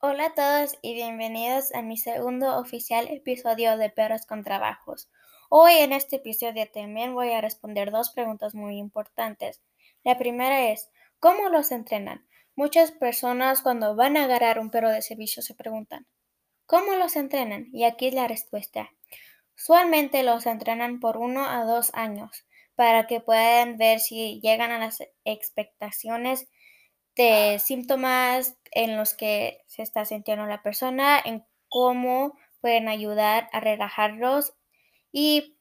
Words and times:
Hola 0.00 0.26
a 0.26 0.34
todos 0.34 0.78
y 0.80 0.94
bienvenidos 0.94 1.74
a 1.74 1.82
mi 1.82 1.96
segundo 1.96 2.56
oficial 2.56 3.08
episodio 3.08 3.76
de 3.76 3.90
Perros 3.90 4.26
con 4.26 4.44
Trabajos. 4.44 5.10
Hoy 5.48 5.72
en 5.72 5.92
este 5.92 6.16
episodio 6.16 6.70
también 6.70 7.14
voy 7.14 7.32
a 7.32 7.40
responder 7.40 7.90
dos 7.90 8.10
preguntas 8.10 8.54
muy 8.54 8.78
importantes. 8.78 9.60
La 10.04 10.16
primera 10.16 10.70
es, 10.70 10.88
¿cómo 11.18 11.48
los 11.48 11.72
entrenan? 11.72 12.24
Muchas 12.54 12.92
personas 12.92 13.60
cuando 13.60 13.96
van 13.96 14.16
a 14.16 14.26
agarrar 14.26 14.60
un 14.60 14.70
perro 14.70 14.88
de 14.88 15.02
servicio 15.02 15.42
se 15.42 15.56
preguntan, 15.56 16.06
¿cómo 16.66 16.94
los 16.94 17.16
entrenan? 17.16 17.66
Y 17.72 17.82
aquí 17.82 18.06
es 18.06 18.14
la 18.14 18.28
respuesta. 18.28 18.90
Usualmente 19.56 20.22
los 20.22 20.46
entrenan 20.46 21.00
por 21.00 21.16
uno 21.16 21.44
a 21.44 21.64
dos 21.64 21.90
años 21.92 22.46
para 22.76 23.08
que 23.08 23.20
puedan 23.20 23.78
ver 23.78 23.98
si 23.98 24.40
llegan 24.42 24.70
a 24.70 24.78
las 24.78 25.02
expectaciones 25.24 26.46
de 27.18 27.58
síntomas 27.58 28.56
en 28.70 28.96
los 28.96 29.12
que 29.12 29.64
se 29.66 29.82
está 29.82 30.04
sintiendo 30.04 30.46
la 30.46 30.62
persona, 30.62 31.20
en 31.22 31.44
cómo 31.68 32.38
pueden 32.60 32.88
ayudar 32.88 33.50
a 33.52 33.58
relajarlos 33.58 34.54
y 35.10 35.58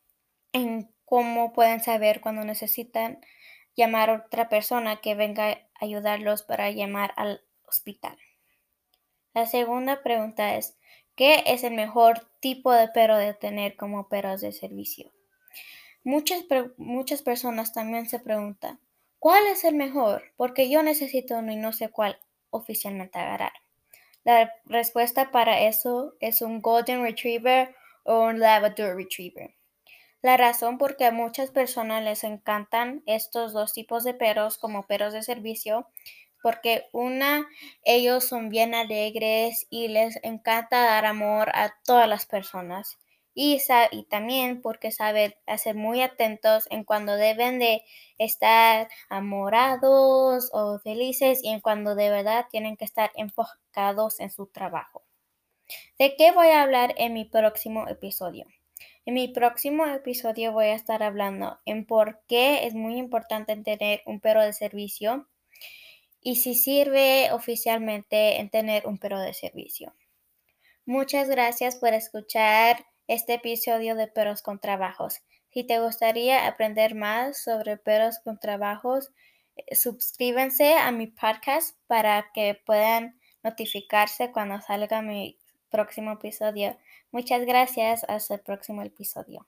en 0.54 0.94
cómo 1.04 1.54
pueden 1.54 1.82
saber 1.82 2.22
cuando 2.22 2.46
necesitan 2.46 3.20
llamar 3.76 4.10
a 4.10 4.24
otra 4.26 4.50
persona 4.50 5.02
que 5.02 5.16
venga 5.16 5.50
a 5.50 5.58
ayudarlos 5.80 6.44
para 6.44 6.70
llamar 6.70 7.14
al 7.18 7.42
hospital. 7.68 8.18
La 9.34 9.48
segunda 9.48 10.04
pregunta 10.04 10.56
es, 10.58 10.78
¿qué 11.16 11.44
es 11.48 11.64
el 11.64 11.74
mejor 11.74 12.30
tipo 12.40 12.72
de 12.72 12.88
perro 12.90 13.18
de 13.18 13.34
tener 13.34 13.76
como 13.76 14.10
perros 14.10 14.42
de 14.42 14.52
servicio? 14.52 15.12
Muchas, 16.04 16.46
muchas 16.78 17.24
personas 17.24 17.74
también 17.74 18.08
se 18.08 18.20
preguntan, 18.20 18.80
¿Cuál 19.20 19.48
es 19.48 19.64
el 19.64 19.76
mejor? 19.76 20.24
Porque 20.38 20.70
yo 20.70 20.84
necesito 20.84 21.38
uno 21.38 21.52
y 21.52 21.56
no 21.56 21.74
sé 21.74 21.90
cuál 21.90 22.20
oficialmente 22.52 23.18
agarrar. 23.18 23.54
La 24.24 24.54
respuesta 24.66 25.32
para 25.32 25.62
eso 25.62 26.16
es 26.20 26.42
un 26.42 26.62
Golden 26.62 27.02
Retriever 27.02 27.76
o 28.04 28.26
un 28.26 28.40
Labrador 28.40 28.96
Retriever. 28.96 29.56
La 30.22 30.38
razón 30.38 30.78
por 30.78 30.98
qué 30.98 31.06
a 31.06 31.12
muchas 31.12 31.52
personas 31.52 32.04
les 32.04 32.24
encantan 32.24 33.04
estos 33.06 33.54
dos 33.54 33.74
tipos 33.74 34.04
de 34.04 34.14
perros 34.14 34.58
como 34.58 34.86
perros 34.86 35.14
de 35.14 35.24
servicio, 35.24 35.88
porque 36.42 36.88
una, 36.92 37.48
ellos 37.84 38.26
son 38.26 38.50
bien 38.50 38.76
alegres 38.76 39.66
y 39.70 39.88
les 39.88 40.20
encanta 40.24 40.84
dar 40.84 41.06
amor 41.06 41.50
a 41.56 41.74
todas 41.86 42.08
las 42.08 42.26
personas 42.26 42.98
y, 43.40 43.62
y 43.92 44.04
también 44.06 44.64
porque 44.64 44.90
saben 44.90 45.36
ser 45.60 45.76
muy 45.76 46.02
atentos 46.02 46.66
en 46.72 46.84
cuando 46.84 47.16
deben 47.16 47.60
de 47.60 47.84
estar 48.18 48.90
amorados 49.10 50.50
o 50.54 50.80
felices 50.80 51.44
y 51.44 51.50
en 51.50 51.62
cuando 51.62 51.94
de 51.94 52.10
verdad 52.10 52.48
tienen 52.50 52.78
que 52.78 52.86
estar 52.86 53.12
enfocados 53.14 54.20
en 54.22 54.32
su 54.32 54.48
trabajo. 54.48 55.04
¿De 56.00 56.16
qué 56.16 56.32
voy 56.32 56.48
a 56.48 56.64
hablar 56.64 56.96
en 56.98 57.14
mi 57.14 57.26
próximo 57.26 57.88
episodio? 57.88 58.48
En 59.06 59.14
mi 59.14 59.28
próximo 59.28 59.86
episodio 59.86 60.52
voy 60.52 60.66
a 60.66 60.74
estar 60.74 61.04
hablando 61.04 61.60
en 61.66 61.86
por 61.86 62.24
qué 62.28 62.66
es 62.66 62.74
muy 62.74 62.98
importante 62.98 63.56
tener 63.58 64.02
un 64.08 64.20
perro 64.20 64.42
de 64.42 64.54
servicio 64.54 65.28
y 66.22 66.38
si 66.38 66.56
sirve 66.56 67.32
oficialmente 67.32 68.40
en 68.40 68.50
tener 68.50 68.88
un 68.88 68.98
perro 68.98 69.20
de 69.20 69.36
servicio. 69.36 69.94
Muchas 70.88 71.30
gracias 71.30 71.76
por 71.76 71.94
escuchar 71.94 72.84
este 73.08 73.36
episodio 73.36 73.96
de 73.96 74.08
Perros 74.08 74.42
con 74.42 74.60
Trabajos. 74.60 75.22
Si 75.52 75.64
te 75.64 75.80
gustaría 75.80 76.46
aprender 76.46 76.94
más 76.94 77.42
sobre 77.42 77.78
perros 77.78 78.20
con 78.24 78.38
trabajos, 78.38 79.12
eh, 79.56 79.76
suscríbanse 79.76 80.76
a 80.76 80.92
mi 80.92 81.08
podcast 81.08 81.76
para 81.88 82.32
que 82.34 82.62
puedan 82.66 83.20
notificarse 83.44 84.32
cuando 84.32 84.62
salga 84.62 85.02
mi 85.02 85.38
próximo 85.72 86.12
episodio. 86.12 86.78
Muchas 87.12 87.46
gracias. 87.46 88.04
Hasta 88.08 88.36
el 88.36 88.42
próximo 88.42 88.84
episodio. 88.84 89.48